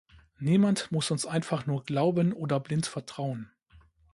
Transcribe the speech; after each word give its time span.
Niemand 0.39 0.91
muss 0.91 1.11
uns 1.11 1.27
einfach 1.27 1.67
nur 1.67 1.83
glauben 1.83 2.33
oder 2.33 2.59
blind 2.59 2.87
vertrauen. 2.87 3.51